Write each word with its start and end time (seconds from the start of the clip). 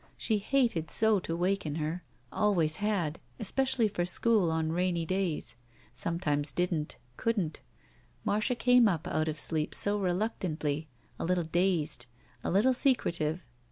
She 0.17 0.39
hated 0.39 0.89
so 0.89 1.19
to 1.19 1.35
waken 1.37 1.75
her. 1.75 2.01
Always 2.31 2.77
had. 2.77 3.19
Especially 3.39 3.87
for 3.87 4.03
school 4.03 4.49
on 4.49 4.71
rainy 4.71 5.05
days. 5.05 5.55
Sometimes 5.93 6.51
didn't. 6.51 6.97
Couldn't. 7.17 7.61
Marda 8.25 8.55
came 8.55 8.87
up 8.87 9.07
out 9.07 9.27
of 9.27 9.39
sleep 9.39 9.75
so 9.75 9.99
rductantly. 9.99 10.87
A 11.19 11.23
little 11.23 11.43
dazed. 11.43 12.07
A 12.43 12.49
little 12.49 12.73
secretive. 12.73 13.45